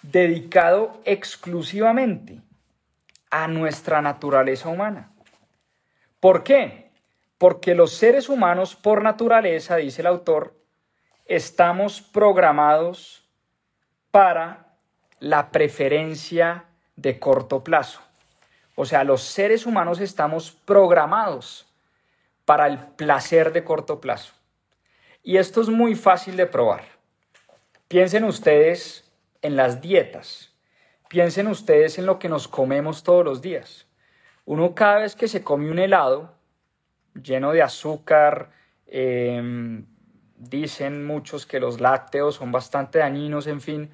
[0.04, 2.40] dedicado exclusivamente
[3.32, 5.12] a nuestra naturaleza humana.
[6.20, 6.92] ¿Por qué?
[7.40, 10.56] Porque los seres humanos por naturaleza, dice el autor,
[11.26, 13.28] estamos programados
[14.12, 14.76] para
[15.20, 16.66] la preferencia
[16.96, 18.02] de corto plazo.
[18.76, 21.68] O sea, los seres humanos estamos programados
[22.46, 24.34] para el placer de corto plazo.
[25.22, 26.84] Y esto es muy fácil de probar.
[27.88, 30.54] Piensen ustedes en las dietas.
[31.08, 33.86] Piensen ustedes en lo que nos comemos todos los días.
[34.46, 36.34] Uno cada vez que se come un helado
[37.22, 38.50] lleno de azúcar,
[38.88, 39.86] em,
[40.36, 43.92] dicen muchos que los lácteos son bastante dañinos, en fin,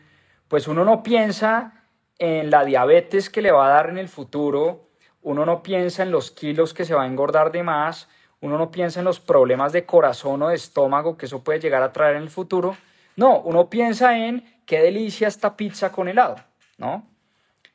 [0.47, 1.78] pues uno no piensa
[2.19, 4.89] en la diabetes que le va a dar en el futuro,
[5.21, 8.07] uno no piensa en los kilos que se va a engordar de más,
[8.41, 11.81] uno no piensa en los problemas de corazón o de estómago que eso puede llegar
[11.81, 12.77] a traer en el futuro.
[13.15, 16.37] No, uno piensa en qué delicia esta pizza con helado,
[16.77, 17.05] ¿no?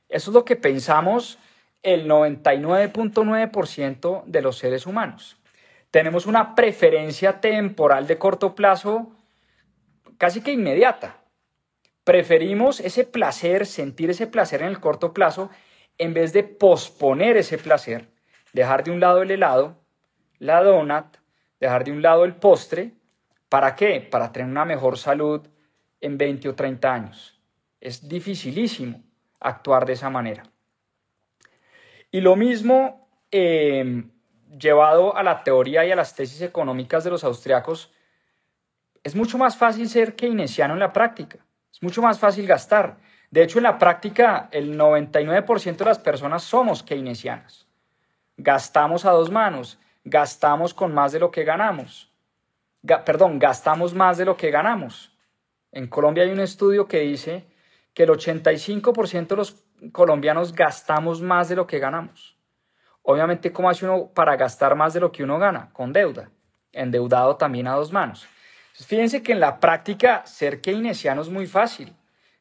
[0.09, 1.39] Eso es lo que pensamos
[1.83, 5.37] el 99.9% de los seres humanos.
[5.91, 9.11] Tenemos una preferencia temporal de corto plazo
[10.19, 11.24] casi que inmediata.
[12.05, 15.51] Preferimos ese placer, sentir ese placer en el corto plazo,
[15.99, 18.09] en vez de posponer ese placer,
[18.53, 19.85] dejar de un lado el helado
[20.39, 21.17] la donut,
[21.61, 22.93] dejar de un lado el postre.
[23.49, 24.01] ¿Para qué?
[24.01, 25.47] Para tener una mejor salud
[26.01, 27.41] en 20 o 30 años.
[27.81, 29.03] Es dificilísimo
[29.41, 30.43] actuar de esa manera.
[32.11, 34.11] Y lo mismo em,
[34.59, 37.93] llevado a la teoría y a las tesis económicas de los austriacos,
[39.03, 41.39] es mucho más fácil ser keynesiano en la práctica.
[41.85, 42.97] Mucho más fácil gastar.
[43.31, 47.67] De hecho, en la práctica, el 99% de las personas somos keynesianas.
[48.37, 52.11] Gastamos a dos manos gastamos con más de lo que ganamos.
[53.05, 55.17] perdón, gastamos más de lo que ganamos.
[55.73, 57.47] En Colombia hay un estudio que dice
[57.95, 62.37] que el 85% de los colombianos gastamos más de lo que ganamos.
[63.03, 65.71] Obviamente, ¿cómo hace uno para gastar más de lo que uno gana?
[65.73, 66.31] Con deuda,
[66.73, 68.27] endeudado también a dos manos.
[68.75, 71.95] Fíjense que en la práctica ser keynesiano es muy fácil.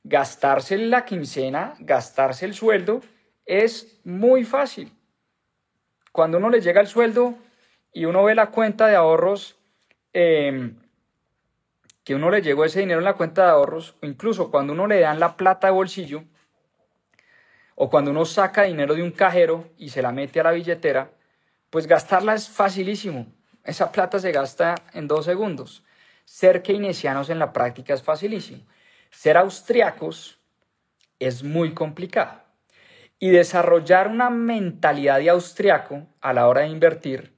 [0.04, 3.02] Gastarse la quincena, gastarse el sueldo,
[3.46, 4.92] es muy fácil.
[6.12, 7.38] Cuando uno le llega el sueldo,
[7.94, 9.56] y uno ve la cuenta de ahorros,
[10.12, 10.76] em,
[12.04, 15.00] que uno le llegó ese dinero en la cuenta de ahorros, incluso cuando uno le
[15.00, 16.24] dan la plata de bolsillo,
[17.76, 21.12] o cuando uno saca dinero de un cajero y se la mete a la billetera,
[21.70, 23.28] pues gastarla es facilísimo.
[23.64, 25.84] Esa plata se gasta en dos segundos.
[26.34, 28.64] Ser keynesianos en la práctica es facilísimo.
[29.12, 30.40] Ser austriacos
[31.20, 32.42] es muy complicado.
[33.20, 37.36] Y desarrollar una mentalidad de austriaco a la hora de invertir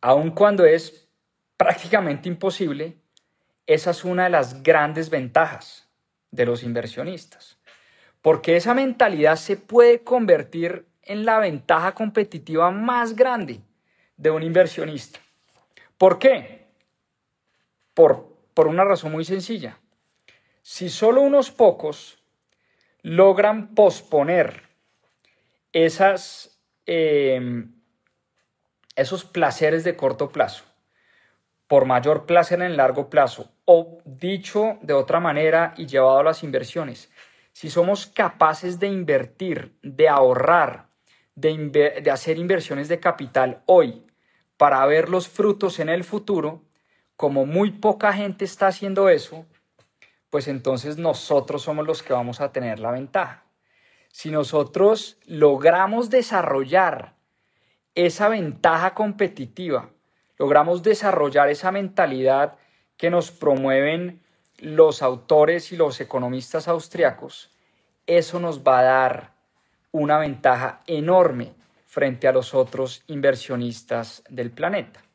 [0.00, 1.08] aun cuando es
[1.56, 2.98] prácticamente imposible,
[3.66, 5.88] esa es una de las grandes ventajas
[6.30, 7.58] de los inversionistas,
[8.22, 13.58] porque esa mentalidad se puede convertir en la ventaja competitiva más grande
[14.16, 15.18] de un inversionista.
[15.98, 16.65] ¿Por qué?
[17.96, 19.80] Por, por una razón muy sencilla.
[20.60, 22.22] Si solo unos pocos
[23.00, 24.64] logran posponer
[25.72, 27.64] esas eh,
[28.96, 30.64] esos placeres de corto plazo
[31.68, 36.22] por mayor placer en el largo plazo, o dicho de otra manera y llevado a
[36.22, 37.10] las inversiones,
[37.52, 40.90] si somos capaces de invertir, de ahorrar,
[41.34, 44.06] de, de hacer inversiones de capital hoy
[44.56, 46.62] para ver los frutos en el futuro,
[47.16, 49.46] como muy poca gente está haciendo eso,
[50.30, 53.44] pues entonces nosotros somos los que vamos a tener la ventaja.
[54.10, 57.14] Si nosotros logramos desarrollar
[57.94, 59.90] esa ventaja competitiva,
[60.38, 62.56] logramos desarrollar esa mentalidad
[62.96, 64.22] que nos promueven
[64.58, 67.50] los autores y los economistas austriacos,
[68.06, 69.32] eso nos va a dar
[69.90, 71.54] una ventaja enorme
[71.86, 75.05] frente a los otros inversionistas del planeta.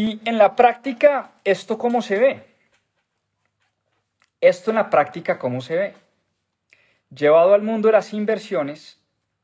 [0.00, 2.44] Y en la práctica, ¿esto cómo se ve?
[4.40, 5.94] Esto en la práctica, ¿cómo se ve?
[7.10, 9.00] Llevado al mundo de las inversiones,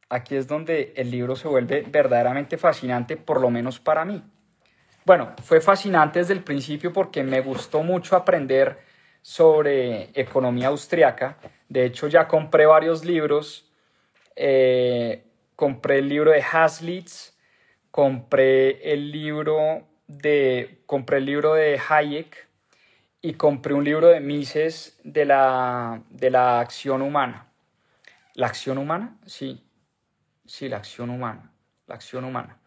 [0.09, 4.23] aquí es donde el libro se vuelve verdaderamente fascinante, por lo menos para mí.
[5.05, 8.79] Bueno, fue fascinante desde el principio porque me gustó mucho aprender
[9.23, 11.37] sobre economía austriaca.
[11.69, 13.69] De hecho, ya compré varios libros.
[14.37, 15.25] Eh,
[15.57, 17.37] compré el libro de Haslitz,
[17.91, 22.49] compré el libro de, compré el libro de Hayek
[23.23, 27.49] y compré un libro de Mises de la, de la acción humana.
[28.35, 29.17] ¿La acción humana?
[29.27, 29.65] Sí,
[30.47, 31.51] Sí, la acción humana,
[31.87, 32.59] la acción humana.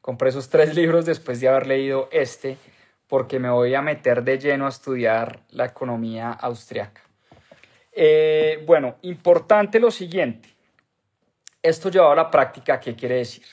[0.00, 2.58] Compré esos tres libros después de haber leído este,
[3.08, 7.00] porque me voy a meter de lleno a estudiar la economía austriaca.
[7.92, 10.48] Eh, bueno, importante lo siguiente.
[11.62, 13.44] Esto llevado a la práctica, ¿qué quiere decir?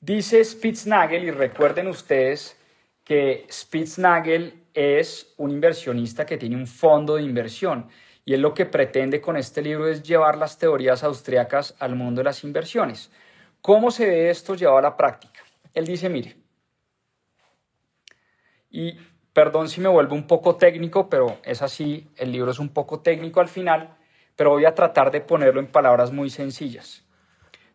[0.00, 2.56] Dice Spitznagel, y recuerden ustedes
[3.04, 7.88] que Spitznagel es un inversionista que tiene un fondo de inversión
[8.24, 12.20] y él lo que pretende con este libro es llevar las teorías austriacas al mundo
[12.20, 13.10] de las inversiones.
[13.60, 15.40] ¿Cómo se ve esto llevado a la práctica?
[15.74, 16.36] Él dice, mire,
[18.70, 18.96] y
[19.32, 23.00] perdón si me vuelvo un poco técnico, pero es así, el libro es un poco
[23.00, 23.96] técnico al final,
[24.36, 27.07] pero voy a tratar de ponerlo en palabras muy sencillas.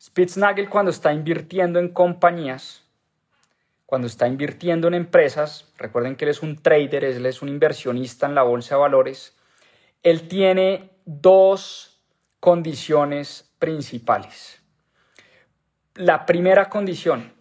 [0.03, 2.83] Spitznagel cuando está invirtiendo en compañías,
[3.85, 8.25] cuando está invirtiendo en empresas, recuerden que él es un trader, él es un inversionista
[8.25, 9.37] en la bolsa de valores,
[10.01, 12.01] él tiene dos
[12.41, 14.61] condiciones principales.
[15.95, 17.31] La primera condición,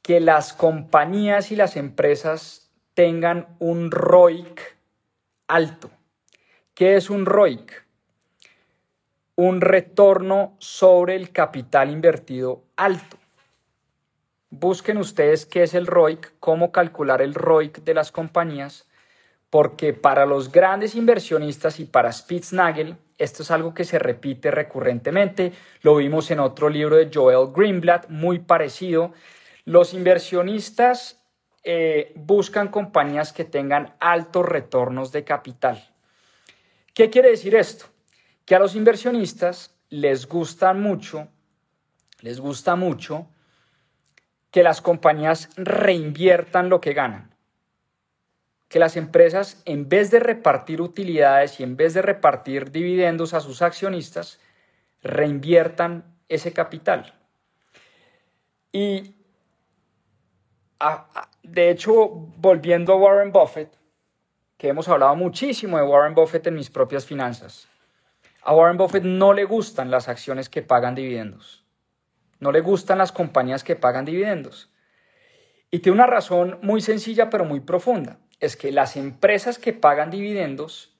[0.00, 4.58] que las compañías y las empresas tengan un ROIC
[5.48, 5.90] alto.
[6.72, 7.87] ¿Qué es un ROIC?
[9.38, 13.18] Un retorno sobre el capital invertido alto.
[14.50, 18.88] Busquen ustedes qué es el ROIC, cómo calcular el ROIC de las compañías,
[19.48, 25.52] porque para los grandes inversionistas y para Spitznagel, esto es algo que se repite recurrentemente.
[25.82, 29.12] Lo vimos en otro libro de Joel Greenblatt, muy parecido.
[29.64, 31.22] Los inversionistas
[31.62, 35.94] eh, buscan compañías que tengan altos retornos de capital.
[36.92, 37.86] ¿Qué quiere decir esto?
[38.48, 41.28] Que a los inversionistas les gusta mucho,
[42.22, 43.28] les gusta mucho
[44.50, 47.34] que las compañías reinviertan lo que ganan.
[48.70, 53.40] Que las empresas, en vez de repartir utilidades y en vez de repartir dividendos a
[53.40, 54.40] sus accionistas,
[55.02, 57.12] reinviertan ese capital.
[58.72, 59.14] Y
[61.42, 62.08] de hecho,
[62.38, 63.76] volviendo a Warren Buffett,
[64.56, 67.67] que hemos hablado muchísimo de Warren Buffett en mis propias finanzas,
[68.48, 71.66] a Warren Buffett no le gustan las acciones que pagan dividendos.
[72.40, 74.70] No le gustan las compañías que pagan dividendos.
[75.70, 78.16] Y tiene una razón muy sencilla pero muy profunda.
[78.40, 80.96] Es que las empresas que pagan dividendos,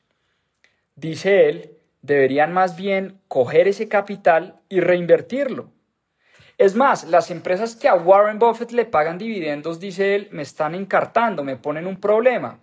[0.95, 5.73] dice él, deberían más bien coger ese capital y reinvertirlo.
[6.59, 10.75] Es más, las empresas que a Warren Buffett le pagan dividendos, dice él, me están
[10.75, 12.61] encartando, me ponen un problema.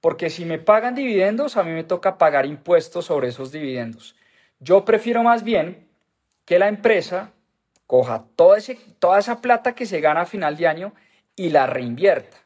[0.00, 4.14] Porque si me pagan dividendos, a mí me toca pagar impuestos sobre esos dividendos.
[4.60, 5.88] Yo prefiero más bien
[6.44, 7.32] que la empresa
[7.86, 8.58] coja toda,
[8.98, 10.94] toda esa plata que se gana a final de año
[11.36, 12.36] y la reinvierta.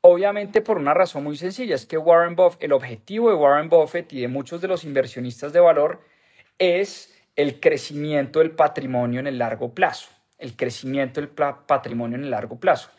[0.00, 4.12] Obviamente por una razón muy sencilla, es que Warren Buffett, el objetivo de Warren Buffett
[4.12, 6.00] y de muchos de los inversionistas de valor
[6.58, 10.08] es el crecimiento del patrimonio en el largo plazo
[10.42, 12.90] el crecimiento del patrimonio en el largo plazo.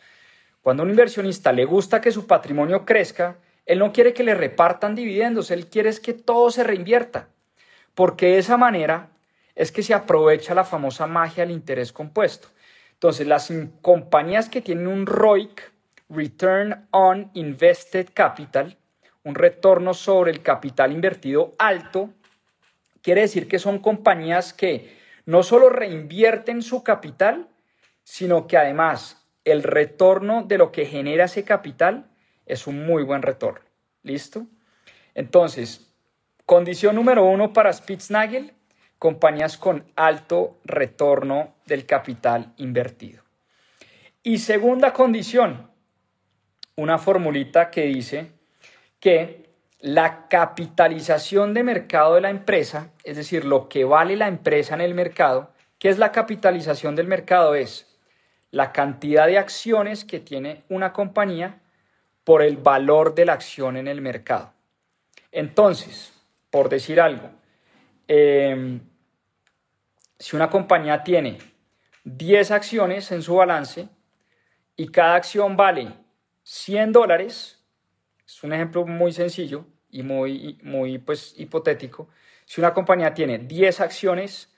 [0.61, 4.33] Cuando a un inversionista le gusta que su patrimonio crezca, él no quiere que le
[4.33, 7.27] repartan dividendos, él quiere es que todo se reinvierta,
[7.95, 9.09] porque de esa manera
[9.55, 12.47] es que se aprovecha la famosa magia del interés compuesto.
[12.93, 13.51] Entonces, las
[13.81, 15.71] compañías que tienen un ROIC,
[16.09, 18.77] Return on Invested Capital,
[19.23, 22.09] un retorno sobre el capital invertido alto,
[23.01, 27.47] quiere decir que son compañías que no solo reinvierten su capital,
[28.03, 32.09] sino que además el retorno de lo que genera ese capital
[32.45, 33.65] es un muy buen retorno.
[34.03, 34.45] ¿Listo?
[35.13, 35.92] Entonces,
[36.45, 38.53] condición número uno para Spitznagel,
[38.99, 43.23] compañías con alto retorno del capital invertido.
[44.23, 45.69] Y segunda condición,
[46.75, 48.31] una formulita que dice
[48.99, 54.75] que la capitalización de mercado de la empresa, es decir, lo que vale la empresa
[54.75, 57.55] en el mercado, ¿qué es la capitalización del mercado?
[57.55, 57.93] Es
[58.51, 61.59] la cantidad de acciones que tiene una compañía
[62.23, 64.53] por el valor de la acción en el mercado.
[65.33, 66.12] Entonces,
[66.53, 67.31] por decir algo,
[68.07, 68.79] em,
[70.19, 71.39] si una compañía tiene
[72.03, 73.89] 10 acciones en su balance
[74.75, 75.93] y cada acción vale
[76.43, 77.59] 100 dólares,
[78.23, 82.09] es un ejemplo muy sencillo, y muy, muy pues, hipotético,
[82.45, 84.53] si una compañía tiene 10 acciones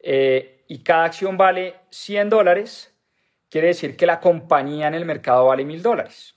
[0.00, 2.94] eh, y cada acción vale 100 dólares,
[3.50, 6.33] quiere decir que la compañía en el mercado vale 1000 dólares.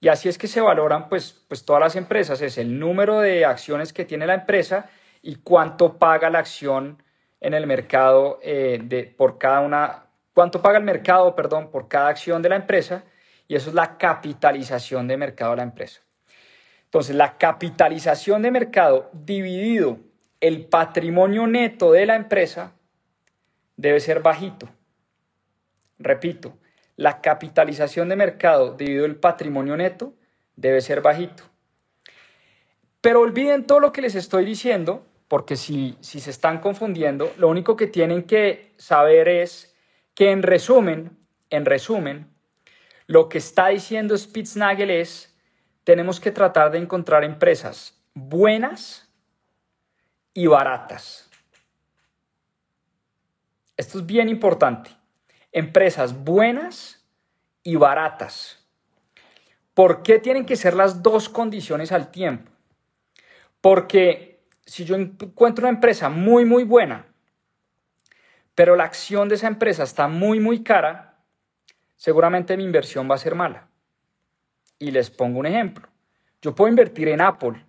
[0.00, 3.44] Y así es que se valoran pues, pues todas las empresas, es el número de
[3.44, 4.88] acciones que tiene la empresa
[5.22, 7.02] y cuánto paga la acción
[7.40, 12.08] en el mercado eh, de, por cada una, cuánto paga el mercado, perdón, por cada
[12.08, 13.04] acción de la empresa
[13.48, 16.00] y eso es la capitalización de mercado de la empresa.
[16.84, 19.98] Entonces, la capitalización de mercado dividido
[20.40, 22.72] el patrimonio neto de la empresa
[23.76, 24.68] debe ser bajito.
[25.98, 26.56] Repito,
[26.98, 30.14] la capitalización de mercado debido al patrimonio neto
[30.56, 31.44] debe ser bajito.
[33.00, 37.48] Pero olviden todo lo que les estoy diciendo, porque si, si se están confundiendo, lo
[37.48, 39.76] único que tienen que saber es
[40.14, 41.16] que en resumen,
[41.50, 42.26] en resumen,
[43.06, 45.38] lo que está diciendo Spitznagel es,
[45.84, 49.08] tenemos que tratar de encontrar empresas buenas
[50.34, 51.30] y baratas.
[53.76, 54.97] Esto es bien importante.
[55.52, 57.04] Empresas buenas
[57.62, 58.66] y baratas.
[59.74, 62.50] ¿Por qué tienen que ser las dos condiciones al tiempo?
[63.60, 67.06] Porque si yo encuentro una empresa muy, muy buena,
[68.54, 71.16] pero la acción de esa empresa está muy, muy cara,
[71.96, 73.68] seguramente mi inversión va a ser mala.
[74.78, 75.88] Y les pongo un ejemplo.
[76.42, 77.64] Yo puedo invertir en Apple.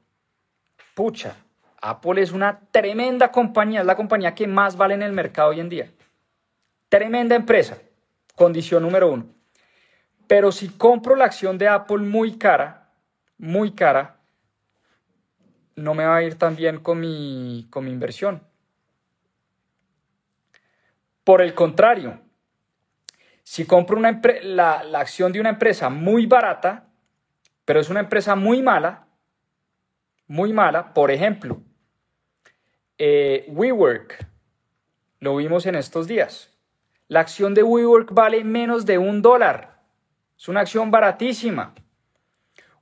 [0.96, 1.36] Pucha,
[1.82, 5.60] Apple es una tremenda compañía, es la compañía que más vale en el mercado hoy
[5.60, 5.92] en día.
[6.90, 7.78] Tremenda empresa,
[8.36, 9.28] condición número uno.
[10.28, 12.92] Pero si compro la acción de Apple muy cara,
[13.38, 14.20] muy cara,
[15.76, 18.44] no me va a ir tan bien con mi, con mi inversión.
[21.24, 22.20] Por el contrario,
[23.44, 26.88] si compro una la, la acción de una empresa muy barata,
[27.66, 29.08] pero es una empresa muy mala,
[30.28, 31.62] muy mala, por ejemplo,
[32.98, 34.28] eh, WeWork,
[35.20, 36.59] lo vimos en estos días.
[37.10, 39.80] La acción de WeWork vale menos de un dólar.
[40.38, 41.74] Es una acción baratísima.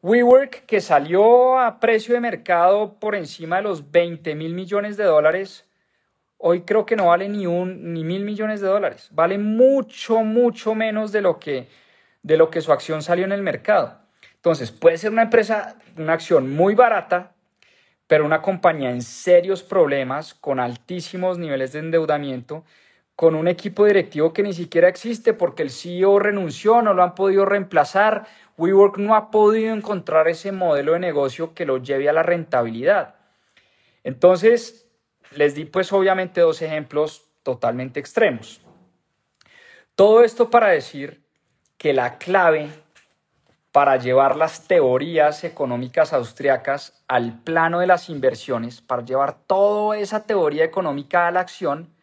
[0.02, 5.06] WeWork, que salió a precio de mercado por encima de los 20 mil millones de
[5.06, 5.66] dólares,
[6.36, 9.08] hoy creo que no vale ni, un, ni mil millones de dólares.
[9.14, 11.70] Vale mucho, mucho menos de lo, que,
[12.22, 13.98] de lo que su acción salió en el mercado.
[14.36, 17.32] Entonces, puede ser una empresa, una acción muy barata,
[18.08, 22.66] pero una compañía en serios problemas, con altísimos niveles de endeudamiento,
[23.18, 27.16] con un equipo directivo que ni siquiera existe porque el CEO renunció, no lo han
[27.16, 28.28] podido reemplazar,
[28.60, 33.16] WeWork no ha podido encontrar ese modelo de negocio que lo lleve a la rentabilidad.
[34.04, 34.88] Entonces,
[35.32, 38.62] les di pues obviamente dos ejemplos totalmente extremos.
[39.96, 41.24] Todo esto para decir
[41.80, 42.70] que la clave
[43.72, 50.24] para llevar las teorías económicas austriacas al plano de las inversiones, para llevar toda esa
[50.24, 51.97] teoría económica a la acción,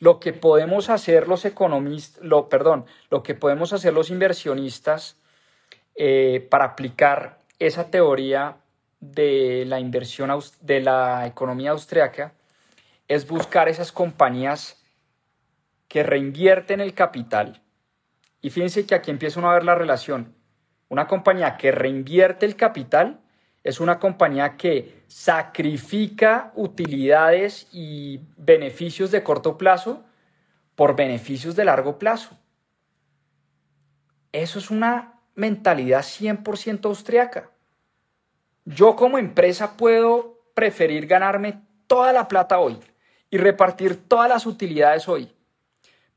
[0.00, 5.16] lo que podemos hacer los economistas, lo, perdón, lo que podemos hacer los inversionistas
[5.94, 8.56] eh, para aplicar esa teoría
[9.00, 10.30] de la inversión
[10.60, 12.32] de la economía austriaca
[13.08, 14.82] es buscar esas compañías
[15.88, 17.62] que reinvierten el capital.
[18.40, 20.34] Y fíjense que aquí empieza uno a ver la relación.
[20.88, 23.20] Una compañía que reinvierte el capital
[23.64, 30.04] es una compañía que sacrifica utilidades y beneficios de corto plazo
[30.76, 32.36] por beneficios de largo plazo.
[34.32, 37.50] Eso es una mentalidad 100% austriaca.
[38.66, 42.78] Yo como empresa puedo preferir ganarme toda la plata hoy
[43.30, 45.32] y repartir todas las utilidades hoy.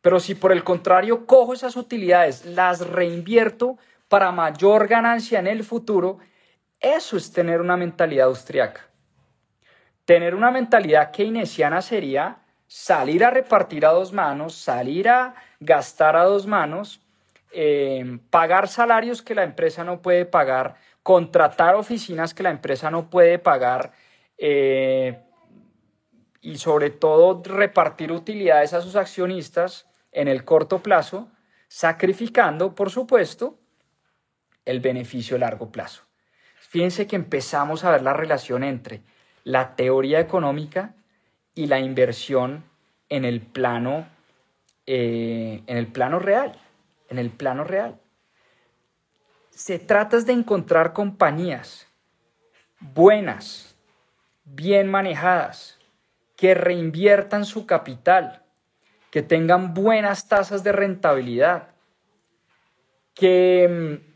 [0.02, 3.78] Pero si por el contrario cojo esas utilidades, las reinvierto
[4.10, 6.20] para mayor ganancia en el futuro,
[6.82, 8.82] eso es tener una mentalidad austriaca.
[10.04, 16.24] Tener una mentalidad keynesiana sería salir a repartir a dos manos, salir a gastar a
[16.24, 17.02] dos manos
[17.54, 23.10] eh, pagar salarios que la empresa no puede pagar, contratar oficinas que la empresa no
[23.10, 23.92] puede pagar
[24.38, 25.20] eh,
[26.40, 31.30] y sobre todo repartir utilidades a sus accionistas en el corto plazo,
[31.68, 33.60] sacrificando, por supuesto,
[34.64, 36.04] el beneficio a largo plazo.
[36.72, 39.02] Fíjense que empezamos a ver la relación entre
[39.44, 40.96] la teoría económica
[41.54, 42.64] y la inversión
[43.10, 44.08] en el plano,
[44.88, 46.58] eh, en el plano real
[47.12, 48.00] en el plano real.
[49.52, 51.88] Se trata de encontrar compañías
[52.80, 53.76] buenas,
[54.46, 55.78] bien manejadas,
[56.38, 58.44] que reinviertan su capital,
[59.12, 61.68] que tengan buenas tasas de rentabilidad,
[63.14, 64.11] que mm,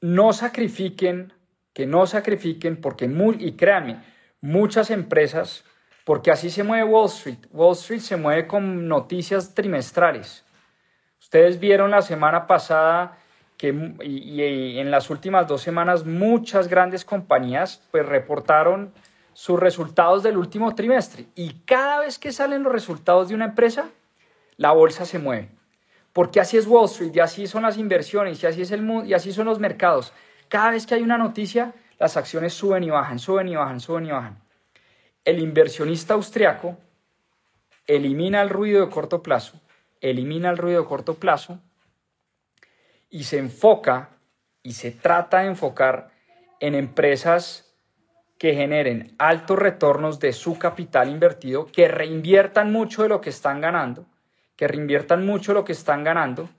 [0.00, 1.32] no sacrifiquen,
[1.72, 4.02] que no sacrifiquen, porque, y créanme,
[4.40, 5.64] muchas empresas,
[6.04, 10.44] porque así se mueve Wall Street, Wall Street se mueve con noticias trimestrales.
[11.20, 13.18] Ustedes vieron la semana pasada
[13.56, 13.68] que
[14.02, 18.94] y, en las últimas dos semanas muchas grandes compañías pues reportaron
[19.34, 23.90] sus resultados del último trimestre y cada vez que salen los resultados de una empresa,
[24.56, 25.59] la bolsa se mueve.
[26.12, 29.06] Porque así es Wall Street y así son las inversiones y así es el mundo
[29.06, 30.12] y así son los mercados.
[30.48, 34.06] Cada vez que hay una noticia, las acciones suben y bajan, suben y bajan, suben
[34.06, 34.42] y bajan.
[35.24, 36.76] El inversionista austriaco
[37.86, 39.60] elimina el ruido de corto plazo
[40.00, 41.60] elimina el ruido de corto plazo
[43.08, 44.10] y se enfoca
[44.62, 46.10] y se trata de enfocar
[46.60, 47.74] en empresas
[48.38, 53.60] que generen altos retornos de su capital invertido, que reinviertan mucho de lo que están
[53.60, 54.06] ganando,
[54.60, 56.50] que reinviertan mucho lo que están ganando,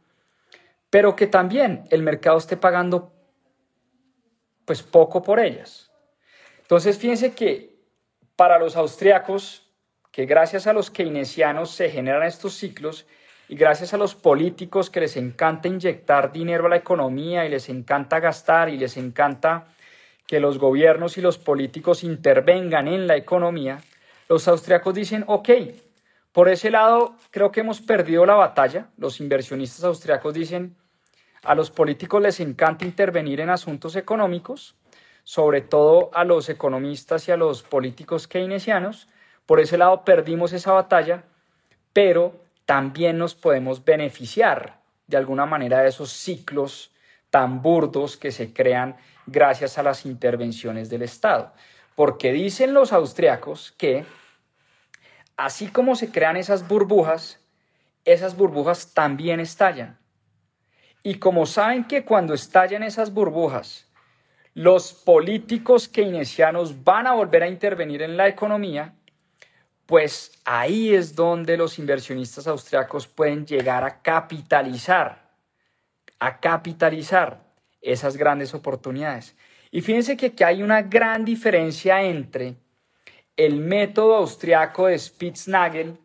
[0.90, 3.14] pero que también el mercado esté pagando
[4.66, 5.92] pues poco por ellas.
[6.64, 7.76] Entonces, fíjense que
[8.36, 9.70] para los austriacos,
[10.12, 13.06] que gracias a los keynesianos se generan estos ciclos
[13.48, 17.70] y gracias a los políticos que les encanta inyectar dinero a la economía y les
[17.70, 19.68] encanta gastar y les encanta
[20.26, 23.80] que los gobiernos y los políticos intervengan en la economía,
[24.28, 25.50] los austriacos dicen, ok,
[26.32, 28.88] por ese lado creo que hemos perdido la batalla.
[28.98, 30.78] Los inversionistas austriacos dicen,
[31.44, 34.76] a los políticos les encanta intervenir en asuntos económicos,
[35.24, 39.08] sobre todo a los economistas y a los políticos keynesianos.
[39.46, 41.24] Por ese lado perdimos esa batalla,
[41.94, 46.92] pero también nos podemos beneficiar de alguna manera de esos ciclos
[47.30, 51.54] tan burdos que se crean gracias a las intervenciones del Estado.
[51.96, 54.06] Porque dicen los austriacos que
[55.38, 57.40] así como se crean esas burbujas,
[58.06, 60.00] esas burbujas también estallan.
[61.04, 63.88] Y como saben que cuando estallan esas burbujas,
[64.54, 68.94] los políticos keynesianos van a volver a intervenir en la economía,
[69.86, 75.32] pues ahí es donde los inversionistas austriacos pueden llegar a capitalizar,
[76.20, 77.44] a capitalizar
[77.82, 79.36] esas grandes oportunidades.
[79.72, 82.56] Y fíjense que aquí hay una gran diferencia entre
[83.38, 85.98] el método austriaco de Spitznagel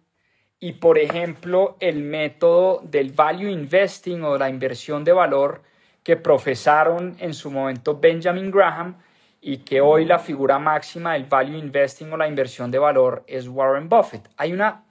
[0.59, 5.63] y, por ejemplo, el método del value investing o la inversión de valor
[6.03, 8.97] que profesaron en su momento Benjamin Graham
[9.41, 13.49] y que hoy la figura máxima del value investing o la inversión de valor es
[13.49, 14.29] Warren Buffett.
[14.37, 14.85] Hay una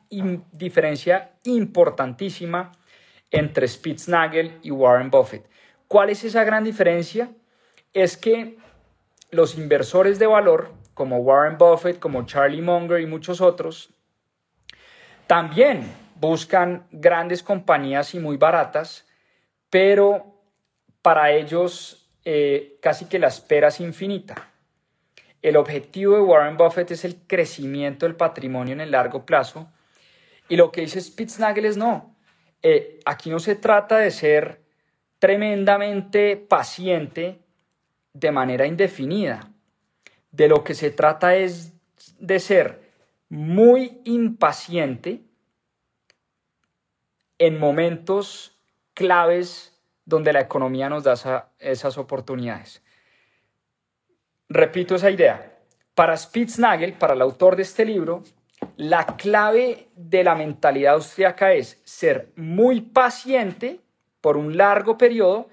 [0.51, 2.71] diferencia importantísima
[3.31, 5.45] entre Spitznagel y Warren Buffett.
[5.87, 7.29] ¿Cuál es esa gran diferencia?
[7.93, 8.57] Es que
[9.31, 13.91] los inversores de valor, como Warren Buffett, como Charlie Munger y muchos otros,
[15.27, 15.83] también
[16.19, 19.05] buscan grandes compañías y muy baratas,
[19.69, 20.41] pero
[21.03, 24.49] para ellos eh, casi que la espera es infinita.
[25.41, 29.69] El objetivo de Warren Buffett es el crecimiento del patrimonio en el largo plazo.
[30.49, 32.15] Y lo que dice Spitznagel es no.
[32.63, 34.63] Eh, aquí no se trata de ser
[35.19, 37.41] tremendamente paciente
[38.13, 39.51] de manera indefinida.
[40.35, 41.71] De lo que se trata es
[42.19, 42.91] de ser
[43.29, 45.21] muy impaciente
[47.37, 48.59] en momentos
[48.93, 52.83] claves donde la economía nos da esas oportunidades.
[54.49, 55.57] Repito esa idea.
[55.93, 58.21] Para Spitznagel, para el autor de este libro,
[58.75, 63.79] la clave de la mentalidad austriaca es ser muy paciente
[64.19, 65.47] por un largo periodo,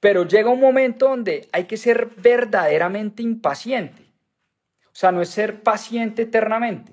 [0.00, 4.03] pero llega un momento donde hay que ser verdaderamente impaciente.
[4.94, 6.92] O sea, no es ser paciente eternamente,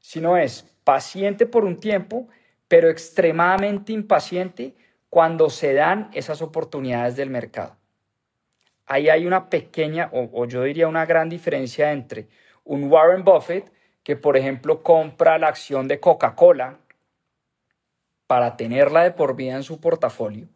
[0.00, 2.26] sino es paciente por un tiempo,
[2.66, 4.74] pero extremadamente impaciente
[5.08, 7.76] cuando se dan esas oportunidades del mercado.
[8.86, 12.26] Ahí hay una pequeña, o, yo diría una gran diferencia entre
[12.64, 13.70] un Warren Buffett,
[14.02, 16.80] que por ejemplo compra la acción de Coca-Cola
[18.26, 20.48] para tenerla de por vida en su portafolio,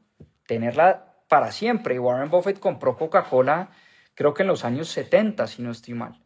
[0.48, 2.00] tenerla para siempre.
[2.00, 3.70] Warren Buffett compró Coca-Cola
[4.14, 6.21] creo que en los años 70, si no estoy mal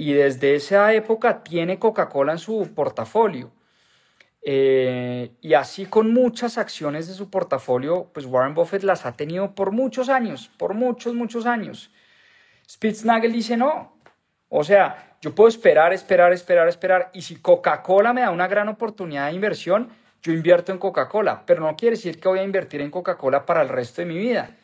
[0.00, 3.52] y desde esa época tiene Coca-Cola en su portafolio.
[4.40, 9.54] Eh, y así con muchas acciones de su portafolio, pues Warren Buffett las ha tenido
[9.54, 11.90] por muchos años, por muchos, muchos años.
[12.66, 13.94] Spitznagel dice no.
[14.48, 17.10] O sea, yo puedo esperar, esperar, esperar, esperar.
[17.12, 19.90] Y si Coca-Cola me da una gran oportunidad de inversión,
[20.22, 21.42] yo invierto en Coca-Cola.
[21.44, 24.16] Pero no quiere decir que voy a invertir en Coca-Cola para el resto de mi
[24.16, 24.56] vida.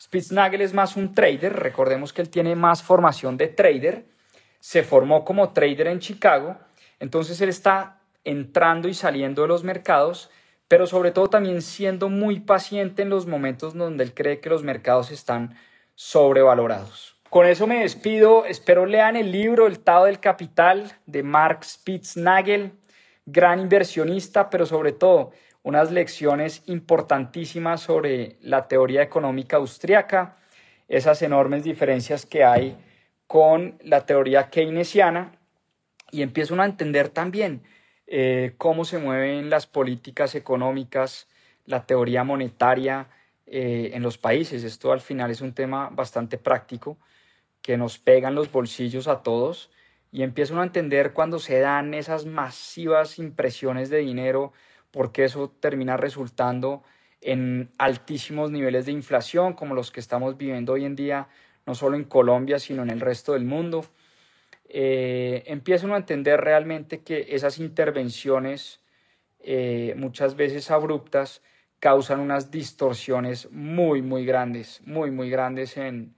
[0.00, 1.52] Spitznagel es más un trader.
[1.52, 4.16] Recordemos que él tiene más formación de trader
[4.60, 6.56] se formó como trader en Chicago,
[7.00, 10.30] entonces él está entrando y saliendo de los mercados,
[10.66, 14.62] pero sobre todo también siendo muy paciente en los momentos donde él cree que los
[14.62, 15.56] mercados están
[15.94, 17.16] sobrevalorados.
[17.30, 22.72] Con eso me despido, espero lean el libro El Tao del Capital de Mark Spitznagel,
[23.26, 25.32] gran inversionista, pero sobre todo
[25.62, 30.36] unas lecciones importantísimas sobre la teoría económica austriaca,
[30.88, 32.78] esas enormes diferencias que hay
[33.28, 35.38] con la teoría keynesiana
[36.10, 37.62] y empieza uno a entender también
[38.06, 41.28] eh, cómo se mueven las políticas económicas,
[41.66, 43.08] la teoría monetaria
[43.46, 44.64] eh, en los países.
[44.64, 46.98] Esto al final es un tema bastante práctico
[47.60, 49.70] que nos pega en los bolsillos a todos
[50.10, 54.54] y empieza uno a entender cuando se dan esas masivas impresiones de dinero
[54.90, 56.82] porque eso termina resultando
[57.20, 61.28] en altísimos niveles de inflación como los que estamos viviendo hoy en día,
[61.68, 63.84] no solo en Colombia, sino en el resto del mundo.
[64.70, 68.80] Eh, empieza uno a entender realmente que esas intervenciones,
[69.40, 71.42] eh, muchas veces abruptas,
[71.78, 76.14] causan unas distorsiones muy, muy grandes, muy, muy grandes en,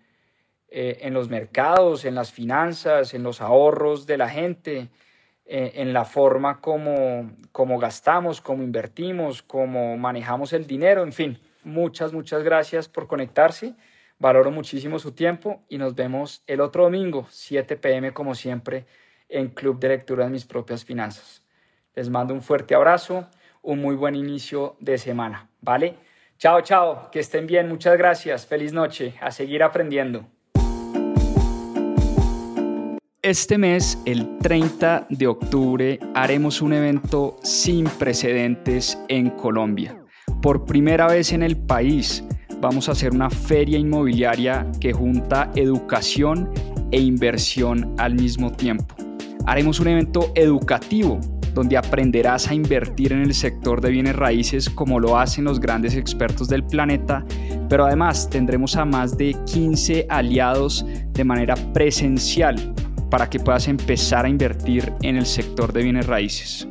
[0.69, 4.89] eh, en los mercados, en las finanzas, en los ahorros de la gente,
[5.47, 11.41] eh, en la forma como, como gastamos, cómo invertimos, cómo manejamos el dinero, en fin.
[11.65, 13.75] Muchas, muchas gracias por conectarse.
[14.21, 18.85] Valoro muchísimo su tiempo y nos vemos el otro domingo, 7 pm como siempre,
[19.31, 21.43] en Club de Lectura de Mis Propias Finanzas.
[21.95, 23.27] Les mando un fuerte abrazo,
[23.63, 25.95] un muy buen inicio de semana, ¿vale?
[26.37, 30.27] Chao, chao, que estén bien, muchas gracias, feliz noche, a seguir aprendiendo.
[33.23, 39.97] Este mes, el 30 de octubre, haremos un evento sin precedentes en Colombia.
[40.43, 42.23] Por primera vez en el país,
[42.61, 46.51] vamos a hacer una feria inmobiliaria que junta educación
[46.91, 48.95] e inversión al mismo tiempo.
[49.47, 51.19] Haremos un evento educativo
[51.55, 55.97] donde aprenderás a invertir en el sector de bienes raíces como lo hacen los grandes
[55.97, 57.25] expertos del planeta,
[57.69, 62.75] pero además tendremos a más de 15 aliados de manera presencial
[63.11, 66.69] para que puedas empezar a invertir en el sector de bienes raíces.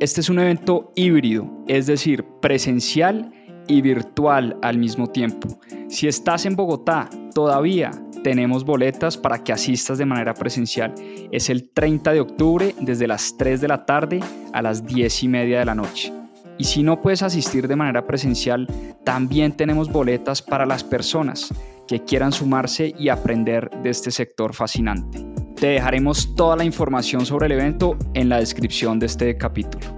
[0.00, 3.32] Este es un evento híbrido, es decir, presencial
[3.68, 5.60] y virtual al mismo tiempo.
[5.88, 7.92] Si estás en Bogotá, todavía
[8.22, 10.94] tenemos boletas para que asistas de manera presencial.
[11.30, 14.20] Es el 30 de octubre desde las 3 de la tarde
[14.52, 16.12] a las 10 y media de la noche.
[16.58, 18.66] Y si no puedes asistir de manera presencial,
[19.04, 21.54] también tenemos boletas para las personas
[21.86, 25.24] que quieran sumarse y aprender de este sector fascinante.
[25.54, 29.97] Te dejaremos toda la información sobre el evento en la descripción de este capítulo.